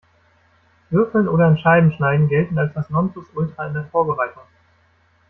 Würfeln 0.89 1.27
oder 1.29 1.47
in 1.47 1.59
Scheiben 1.59 1.91
schneiden 1.91 2.27
gelten 2.27 2.57
als 2.57 2.73
das 2.73 2.89
Nonplusultra 2.89 3.67
in 3.67 3.75
der 3.75 3.83
Vorbereitung. 3.85 4.41